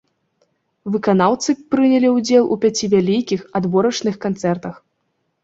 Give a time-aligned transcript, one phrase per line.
[0.95, 4.75] Выканаўцы прынялі ўдзел у пяці вялікіх адборачных канцэртах.